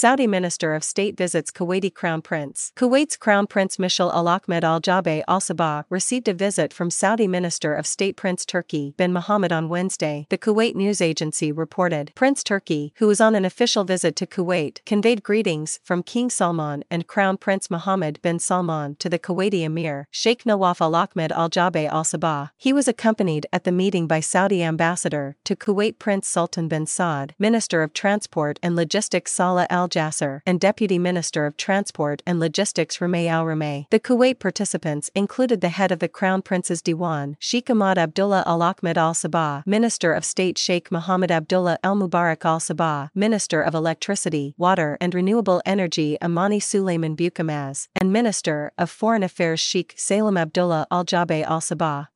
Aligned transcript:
Saudi 0.00 0.26
Minister 0.26 0.72
of 0.72 0.82
State 0.82 1.14
visits 1.14 1.50
Kuwaiti 1.50 1.92
Crown 1.92 2.22
Prince. 2.22 2.72
Kuwait's 2.74 3.18
Crown 3.18 3.46
Prince 3.46 3.76
Mishal 3.76 4.10
Al 4.14 4.28
Ahmed 4.28 4.64
Al 4.64 4.80
Jaber 4.80 5.22
Al 5.28 5.40
Sabah 5.40 5.84
received 5.90 6.26
a 6.26 6.32
visit 6.32 6.72
from 6.72 6.88
Saudi 6.88 7.28
Minister 7.28 7.74
of 7.74 7.86
State 7.86 8.16
Prince 8.16 8.46
Turki 8.46 8.94
bin 8.96 9.12
Mohammed 9.12 9.52
on 9.52 9.68
Wednesday, 9.68 10.26
the 10.30 10.38
Kuwait 10.38 10.74
news 10.74 11.02
agency 11.02 11.52
reported. 11.52 12.12
Prince 12.14 12.42
Turki, 12.42 12.94
who 12.96 13.06
was 13.08 13.20
on 13.20 13.34
an 13.34 13.44
official 13.44 13.84
visit 13.84 14.16
to 14.16 14.26
Kuwait, 14.26 14.82
conveyed 14.86 15.22
greetings 15.22 15.80
from 15.84 16.02
King 16.02 16.30
Salman 16.30 16.82
and 16.90 17.06
Crown 17.06 17.36
Prince 17.36 17.70
Mohammed 17.70 18.22
bin 18.22 18.38
Salman 18.38 18.96
to 19.00 19.10
the 19.10 19.18
Kuwaiti 19.18 19.64
Emir, 19.64 20.08
Sheikh 20.10 20.46
Nawaf 20.46 20.80
Al 20.80 20.94
Ahmed 20.94 21.30
Al 21.32 21.50
Jaber 21.50 21.90
Al 21.90 22.04
Sabah. 22.04 22.52
He 22.56 22.72
was 22.72 22.88
accompanied 22.88 23.44
at 23.52 23.64
the 23.64 23.70
meeting 23.70 24.06
by 24.06 24.20
Saudi 24.20 24.62
ambassador 24.62 25.36
to 25.44 25.54
Kuwait 25.54 25.98
Prince 25.98 26.26
Sultan 26.26 26.68
bin 26.68 26.86
Saud, 26.86 27.32
Minister 27.38 27.82
of 27.82 27.92
Transport 27.92 28.58
and 28.62 28.74
Logistics 28.74 29.32
Salah 29.32 29.66
Al 29.68 29.89
Jasser, 29.90 30.40
and 30.46 30.60
Deputy 30.60 30.98
Minister 30.98 31.46
of 31.46 31.56
Transport 31.56 32.22
and 32.26 32.40
Logistics 32.40 32.98
Rumaih 32.98 33.28
Al 33.28 33.44
Rumaih. 33.44 33.86
The 33.90 34.00
Kuwait 34.00 34.38
participants 34.38 35.10
included 35.14 35.60
the 35.60 35.68
head 35.68 35.92
of 35.92 35.98
the 35.98 36.08
Crown 36.08 36.42
Prince's 36.42 36.80
Diwan, 36.80 37.36
Sheikh 37.38 37.68
Ahmad 37.68 37.98
Abdullah 37.98 38.44
Al 38.46 38.62
Ahmed 38.62 38.96
Al 38.96 39.14
Sabah, 39.14 39.66
Minister 39.66 40.12
of 40.12 40.24
State 40.24 40.56
Sheikh 40.56 40.90
Mohammed 40.90 41.30
Abdullah 41.30 41.78
Al 41.82 41.96
Mubarak 41.96 42.44
Al 42.44 42.60
Sabah, 42.60 43.10
Minister 43.14 43.60
of 43.60 43.74
Electricity, 43.74 44.54
Water 44.56 44.96
and 45.00 45.14
Renewable 45.14 45.60
Energy 45.66 46.16
Amani 46.22 46.60
Suleiman 46.60 47.16
Bukamaz, 47.16 47.88
and 47.94 48.12
Minister 48.12 48.72
of 48.78 48.90
Foreign 48.90 49.22
Affairs 49.22 49.60
Sheikh 49.60 49.94
Salem 49.96 50.36
Abdullah 50.36 50.86
Al 50.90 51.04
Jaber 51.04 51.44
Al 51.44 51.60
Sabah. 51.60 52.06